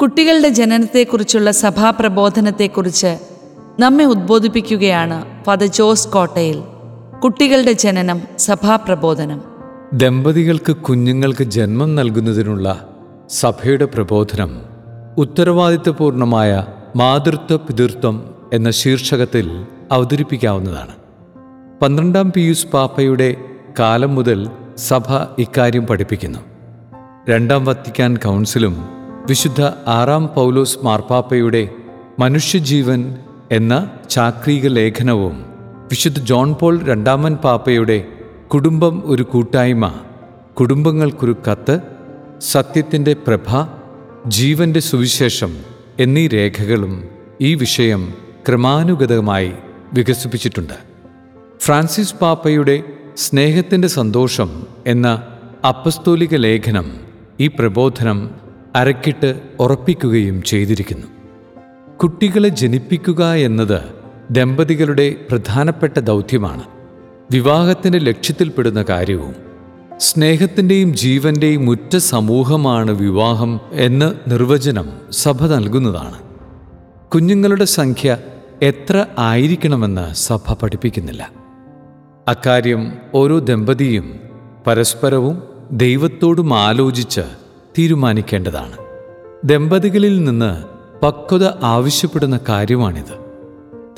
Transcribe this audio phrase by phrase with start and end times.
[0.00, 3.18] കുട്ടികളുടെ ജനനത്തെക്കുറിച്ചുള്ള സഭാപ്രബോധനത്തെക്കുറിച്ച്
[3.80, 6.62] നമ്മെ ഉദ്ബോധിപ്പിക്കുകയാണ് ഫാദർ ജോസ് കോട്ടയിൽ
[7.24, 9.42] കുട്ടികളുടെ ജനനം സഭാപ്രബോധനം.
[9.92, 12.88] ദമ്പതികൾക്ക് കുഞ്ഞുങ്ങൾക്ക് ജന്മം നൽകുന്നതിനുള്ള
[13.28, 14.62] സഭയുടെ പ്രബോധനം
[15.18, 20.94] ഉത്തരവാദിത്വപൂർണമായ മാതൃത്വ പിതൃത്വം എന്ന ശീർഷകത്തിൽ അവതരിപ്പിക്കാവുന്നതാണ്.
[21.82, 23.36] പന്ത്രണ്ടാം പിയൂസ് പാപ്പയുടെ
[23.78, 25.02] കാലം മുതൽ സഭ
[25.38, 26.38] ഇക്കാര്യം പഠിപ്പിക്കുന്നു.
[27.28, 28.97] രണ്ടാം വത്തിക്കാൻ കൗൺസിലും
[29.28, 31.62] വിശുദ്ധ ആറാം പൗലോസ് മാർപ്പാപ്പയുടെ
[32.18, 33.00] മനുഷ്യജീവൻ
[33.50, 33.74] എന്ന
[34.10, 35.36] ചാക്രിക ലേഖനവും
[35.88, 37.98] വിശുദ്ധ ജോൺ പോൾ രണ്ടാമൻ പാപ്പയുടെ
[38.48, 39.86] കുടുംബം ഒരു കൂട്ടായ്മ
[40.54, 41.76] കുടുംബങ്ങൾക്കൊരു കത്ത്
[42.40, 43.48] സത്യത്തിന്റെ പ്രഭ
[44.28, 45.52] ജീവന്റെ സുവിശേഷം
[45.98, 46.94] എന്നീ രേഖകളും
[47.40, 48.02] ഈ വിഷയം
[48.48, 49.52] ക്രമാനുഗതമായി
[49.92, 50.76] വികസിപ്പിച്ചിട്ടുണ്ട്.
[51.62, 52.76] ഫ്രാൻസിസ് പാപ്പയുടെ
[53.16, 54.50] സ്നേഹത്തിന്റെ സന്തോഷം
[54.86, 55.08] എന്ന
[55.64, 56.86] അപ്പസ്തോലിക ലേഖനം
[57.40, 58.18] ഈ പ്രബോധനം
[58.76, 61.06] അരക്കിട്ട് ഉറപ്പിക്കുകയും ചെയ്തിരിക്കുന്നു.
[61.96, 63.80] കുട്ടികളെ ജനിപ്പിക്കുക എന്നത്
[64.30, 66.62] ദമ്പതികളുടെ പ്രധാനപ്പെട്ട ദൗത്യമാണ്.
[67.32, 69.34] വിവാഹത്തിന്റെ ലക്ഷ്യത്തിൽപ്പെടുന്ന കാര്യവും
[69.96, 76.18] സ്നേഹത്തിന്റെയും ജീവന്റെയും ഉറ്റ സമൂഹമാണ് വിവാഹം എന്ന നിർവചനം സഭ നൽകുന്നതാണ്.
[77.08, 78.18] കുഞ്ഞുങ്ങളുടെ സംഖ്യ
[78.62, 81.30] എത്ര ആയിരിക്കണമെന്ന് സഭ പഠിപ്പിക്കുന്നില്ല.
[82.28, 84.20] അക്കാര്യം ഓരോ ദമ്പതിയും
[84.66, 85.42] പരസ്പരവും
[85.72, 87.20] ദൈവത്തോടും ആലോചിച്ച്
[87.78, 88.76] തീരുമാനിക്കേണ്ടതാണ്.
[89.44, 90.64] ദമ്പതികളിൽ നിന്ന്
[91.04, 93.28] പക്വത ആവശ്യപ്പെടുന്ന കാര്യമാണിത്.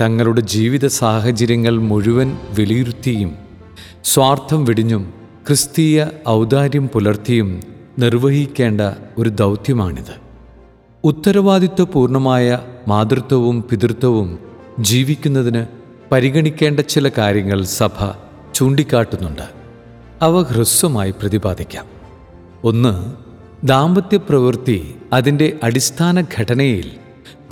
[0.00, 3.34] തങ്ങളുടെ ജീവിത സാഹചര്യങ്ങൾ മുഴുവൻ വിലയിരുത്തിയും
[4.04, 5.12] സ്വാർത്ഥം വെടിഞ്ഞും
[5.46, 7.60] ക്രിസ്തീയ ഔദാര്യം പുലർത്തിയും
[7.98, 8.80] നിർവഹിക്കേണ്ട
[9.18, 10.20] ഒരു ദൗത്യമാണിത്.
[11.04, 14.38] ഉത്തരവാദിത്വപൂർണമായ മാതൃത്വവും പിതൃത്വവും
[14.80, 15.66] ജീവിക്കുന്നതിന്
[16.12, 18.10] പരിഗണിക്കേണ്ട ചില കാര്യങ്ങൾ സഭ
[18.54, 19.42] ചൂണ്ടിക്കാട്ടുന്നുണ്ട്.
[20.22, 21.84] അവ ഹ്രസ്വമായി പ്രതിപാദിക്കാം.
[22.64, 23.29] ഒന്ന്
[23.64, 26.90] ദാമ്പത്യ പ്രവൃത്തി അതിന്റെ അടിസ്ഥാന ഘടനയിൽ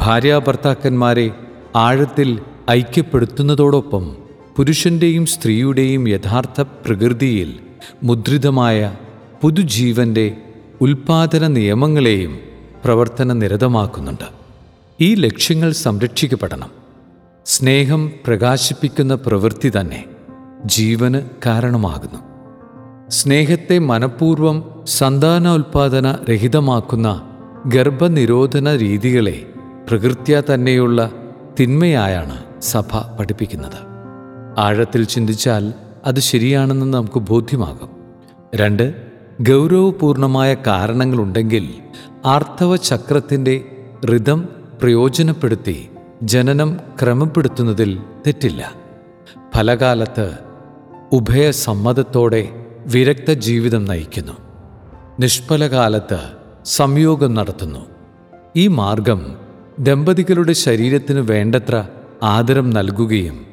[0.01, 1.31] ഭാര്യാഭർത്താക്കന്മാരെ
[1.77, 2.39] ആഴത്തിൽ
[2.70, 4.17] ഐക്യപ്പെടുത്തുന്നതോടൊപ്പം
[4.57, 7.58] പുരുഷന്റെയും സ്ത്രീയുടെയും യഥാർത്ഥ പ്രകൃതിയിൽ
[8.02, 8.95] മുദ്രിതമായ
[9.42, 10.36] പുതുജീവന്റെ
[10.80, 12.39] ഉൽപാദന നിയമങ്ങളെയും
[12.85, 14.29] പ്രവർത്തന നിരതമാക്കുന്നുണ്ട്
[15.01, 16.70] ഈ ലക്ഷ്യങ്ങൾ സംരക്ഷിക്കപ്പെടണം.
[17.46, 20.05] സ്നേഹം പ്രകാശിപ്പിക്കുന്ന പ്രവൃത്തി തന്നെ
[20.67, 22.38] ജീവന് കാരണമാകുന്നു.
[23.08, 27.30] സ്നേഹത്തെ മനഃപൂർവം സന്താനോൽപാദന രഹിതമാക്കുന്ന
[27.67, 29.46] ഗർഭനിരോധന രീതികളെ
[29.89, 31.13] പ്രകൃത്യ തന്നെയുള്ള
[31.61, 33.89] തിന്മയായാണ് സഭ പഠിപ്പിക്കുന്നത്.
[34.58, 35.73] ആഴത്തിൽ ചിന്തിച്ചാൽ
[36.05, 37.91] അത് ശരിയാണെന്ന് നമുക്ക് ബോധ്യമാകും.
[38.55, 38.95] രണ്ട്
[39.40, 41.69] ഗൗരവപൂർണമായ കാരണങ്ങളുണ്ടെങ്കിൽ
[42.25, 43.86] ആർത്തവ ചക്രത്തിന്റെ
[44.17, 44.48] ഋതം
[44.83, 45.89] പ്രയോജനപ്പെടുത്തി
[46.23, 48.73] ജനനം ക്രമപ്പെടുത്തുന്നതിൽ തെറ്റില്ല.
[49.57, 50.33] ഫലകാലത്ത്
[51.13, 52.58] ഉഭയസമ്മതത്തോടെ
[52.89, 54.33] വിരക്ത ജീവിതം നയിക്കുന്നു.
[55.21, 56.19] നിഷ്ഫലകാലത്ത്
[56.65, 57.79] സംയോഗം നടത്തുന്നു.
[58.57, 59.37] ഈ മാർഗം
[59.79, 61.85] ദമ്പതികളുടെ ശരീരത്തിന് വേണ്ടത്ര
[62.23, 63.47] ആദരം നൽകുകയും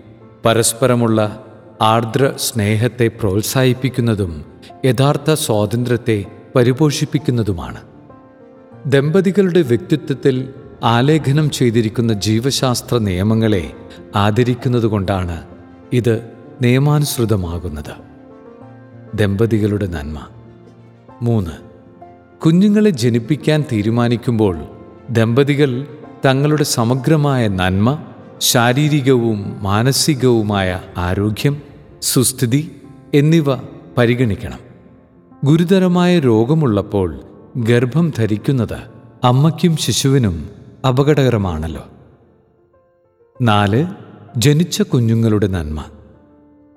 [0.46, 1.46] പരസ്പരമുള്ള
[1.82, 4.46] ആർദ്ര സ്നേഹത്തെ പ്രോത്സാഹിപ്പിക്കുന്നതും
[4.86, 6.26] യഥാർത്ഥ സ്വാതന്ത്ര്യത്തെ
[6.56, 7.82] പരിപോഷിപ്പിക്കുന്നതുമാണ്.
[8.86, 10.50] ദമ്പതികളുടെ വ്യക്തിത്വത്തിൽ
[10.84, 13.72] ആലേഖനം ചെയ്തിരിക്കുന്ന ജീവശാസ്ത്ര നിയമങ്ങളെ
[14.16, 15.44] ആദരിക്കുന്നതുകൊണ്ടാണ്
[15.94, 16.30] ഇത്
[16.62, 18.15] നിയമാനുസൃതമാകുന്നത്.
[19.16, 20.28] ദമ്പതികളുടെ നന്മ.
[21.22, 21.52] മൂന്ന്
[22.40, 24.58] കുഞ്ഞുങ്ങളെ ജനിപ്പിക്കാൻ തീരുമാനിക്കുമ്പോൾ
[25.10, 25.88] ദമ്പതികൾ
[26.26, 28.04] തങ്ങളുടെ സമഗ്രമായ നന്മ
[28.42, 31.62] ശാരീരികവും മാനസികവുമായ ആരോഗ്യം
[32.02, 32.82] സുസ്ഥിതി
[33.14, 33.56] എന്നിവ
[33.98, 34.60] പരിഗണിക്കണം.
[35.44, 37.20] ഗുരുതരമായ രോഗമുള്ളപ്പോൾ
[37.58, 38.78] ഗർഭം ധരിക്കുന്നത്
[39.24, 40.50] അമ്മയ്ക്കും ശിശുവിനും
[40.88, 41.86] അപകടകരമാണല്ലോ.
[43.42, 43.88] നാല്
[44.38, 45.86] ജനിച്ച കുഞ്ഞുങ്ങളുടെ നന്മ.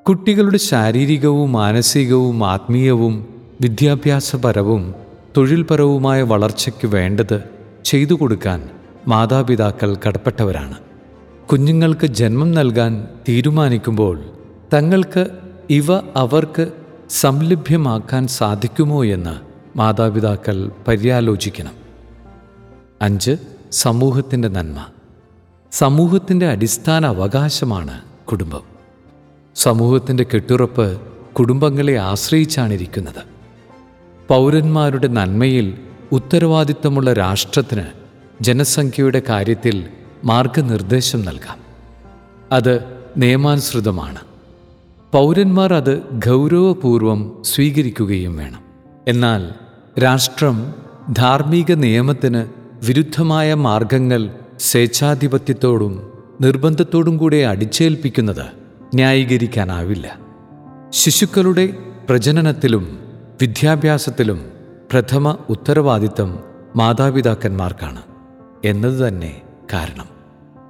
[0.08, 4.94] കുട്ടികളുടെ ശാരീരികവും മാനസികവും ആത്മീയവും വിദ്യാഭ്യാസപരവും
[5.36, 7.42] തൊഴിൽപരവുമായ വളർച്ചയ്ക്ക് വേണ്ടത്
[7.84, 8.68] ചെയ്തു കൊടുക്കാൻ
[9.08, 10.74] മാതാപിതാക്കൾ കടപ്പെട്ടവരാണ്.
[11.52, 14.20] കുഞ്ഞുങ്ങൾക്ക് ജന്മം നൽകാൻ തീരുമാനിക്കുമ്പോൾ
[14.74, 15.26] തങ്ങൾക്ക്
[15.70, 16.72] ഇവ അവർക്ക്
[17.10, 19.36] സംലഭ്യമാക്കാൻ സാധിക്കുമോ എന്ന്
[19.78, 21.72] മാതാപിതാക്കൾ പര്യാലോചിക്കണം.
[23.02, 23.36] അഞ്ച്
[23.72, 24.86] സമൂഹത്തിന്റെ നന്മ.
[25.72, 28.77] സമൂഹത്തിന്റെ അടിസ്ഥാന അവകാശമാണ് കുടുംബം.
[29.58, 31.00] സമൂഹത്തിന്റെ കെട്ടുറപ്പ്
[31.32, 33.22] കുടുംബങ്ങളെ ആശ്രയിച്ചാണിരിക്കുന്നത്.
[34.28, 35.74] പൗരന്മാരുടെ നന്മയിൽ
[36.12, 37.82] ഉത്തരവാദിത്തമുള്ള രാഷ്ട്രത്തിന്
[38.40, 39.86] ജനസംഖ്യയുടെ കാര്യത്തിൽ
[40.24, 41.58] മാർഗനിർദ്ദേശം നൽകാം.
[42.52, 42.84] അത്
[43.16, 44.18] നിയമാനുസൃതമാണ്.
[45.12, 48.60] പൗരന്മാർ അത് ഗൗരവപൂർവം സ്വീകരിക്കുകയും വേണം.
[49.08, 49.50] എന്നാൽ
[50.00, 50.74] രാഷ്ട്രം
[51.12, 52.44] ധാർമ്മിക നിയമത്തിന്
[52.86, 54.30] വിരുദ്ധമായ മാർഗങ്ങൾ
[54.60, 60.18] സ്വേച്ഛാധിപത്യത്തോടും നിർബന്ധത്തോടും കൂടെ അടിച്ചേൽപ്പിക്കുന്നത് ന്യായീകരിക്കാനാവില്ല.
[60.90, 61.74] ശിശുക്കളുടെ
[62.08, 62.98] പ്രജനനത്തിലും
[63.40, 64.44] വിദ്യാഭ്യാസത്തിലും
[64.92, 66.38] പ്രഥമ ഉത്തരവാദിത്തം
[66.76, 68.02] മാതാപിതാക്കന്മാർക്കാണ്
[68.64, 69.42] എന്നത് തന്നെ
[69.72, 70.06] കാരണം.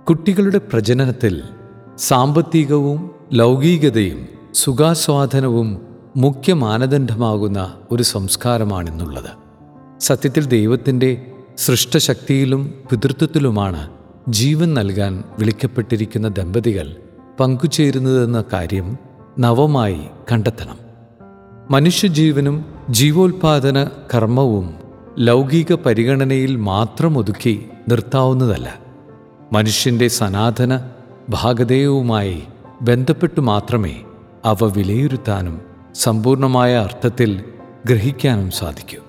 [0.08, 1.42] കുട്ടികളുടെ പ്രജനനത്തിൽ
[1.98, 5.80] സാമ്പത്തികവും ലൗകികതയും സുഖാസ്വാദനവും
[6.16, 9.30] മുഖ്യ മാനദണ്ഡമാകുന്ന ഒരു സംസ്കാരമാണിന്നുള്ളത്.
[10.00, 13.90] സത്യത്തിൽ ദൈവത്തിന്റെ സൃഷ്ടശക്തിയിലും പിതൃത്വത്തിലുമാണ്
[14.28, 16.96] ജീവൻ നൽകാൻ വിളിക്കപ്പെട്ടിരിക്കുന്ന ദമ്പതികൾ
[17.40, 18.98] പങ്കുചേരുന്നതെന്ന കാര്യം
[19.38, 20.00] നവമായി
[20.32, 20.78] കണ്ടെത്തണം.
[21.70, 24.74] മനുഷ്യജീവനും ജീവോൽപാദന കർമ്മവും
[25.18, 28.74] ലൗകിക പരിഗണനയിൽ മാത്രം ഒതുക്കി നിർത്താവുന്നതല്ല.
[29.52, 30.80] മനുഷ്യന്റെ സനാതന
[31.28, 32.42] ഭാഗധേയവുമായി
[32.82, 34.02] ബന്ധപ്പെട്ടു മാത്രമേ
[34.44, 35.60] അവ വിലയിരുത്താനും
[35.94, 37.44] സമ്പൂർണമായ അർത്ഥത്തിൽ
[37.86, 39.02] ഗ്രഹിക്കാനും സാധിക്കൂ.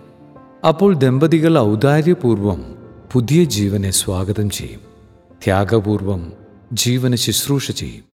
[0.68, 2.76] അപ്പോൾ ദമ്പതികൾ ഔദാര്യപൂർവം
[3.14, 4.80] പുതിയ ജീവനെ സ്വാഗതം ചെയ്യും.
[5.44, 6.34] ത്യാഗപൂർവം
[6.74, 8.04] ജീവന് ശുശ്രൂഷ ചെയ്യും.